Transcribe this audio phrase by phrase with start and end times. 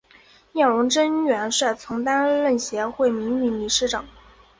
[0.53, 4.03] 聂荣臻元帅曾担任协会名誉理事长。